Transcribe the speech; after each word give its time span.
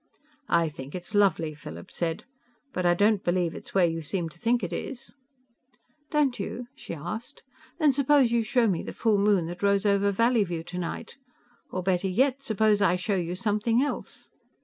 "I 0.49 0.67
think 0.67 0.95
it's 0.95 1.13
lovely," 1.13 1.53
Philip 1.53 1.91
said, 1.91 2.23
"but 2.73 2.87
I 2.87 2.95
don't 2.95 3.23
believe 3.23 3.53
it's 3.53 3.75
where 3.75 3.85
you 3.85 4.01
seem 4.01 4.29
to 4.29 4.39
think 4.39 4.63
it 4.63 4.73
is." 4.73 5.13
"Don't 6.09 6.39
you?" 6.39 6.65
she 6.73 6.95
asked. 6.95 7.43
"Then 7.77 7.93
suppose 7.93 8.31
you 8.31 8.41
show 8.41 8.67
me 8.67 8.81
the 8.81 8.93
full 8.93 9.19
moon 9.19 9.45
that 9.45 9.61
rose 9.61 9.85
over 9.85 10.11
Valleyview 10.11 10.65
tonight. 10.65 11.17
Or 11.69 11.83
better 11.83 12.07
yet, 12.07 12.41
suppose 12.41 12.81
I 12.81 12.95
show 12.95 13.15
you 13.15 13.35
something 13.35 13.83
else." 13.83 14.31